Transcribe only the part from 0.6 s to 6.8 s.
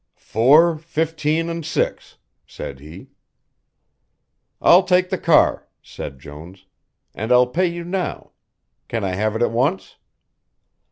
fifteen and six," said he. "I'll take the car," said Jones,